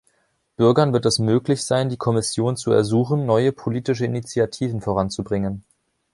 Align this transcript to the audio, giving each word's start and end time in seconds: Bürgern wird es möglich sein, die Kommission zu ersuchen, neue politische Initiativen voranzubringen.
Bürgern 0.55 0.93
wird 0.93 1.05
es 1.05 1.19
möglich 1.19 1.63
sein, 1.63 1.89
die 1.89 1.97
Kommission 1.97 2.57
zu 2.57 2.71
ersuchen, 2.71 3.27
neue 3.27 3.51
politische 3.51 4.03
Initiativen 4.05 4.81
voranzubringen. 4.81 5.63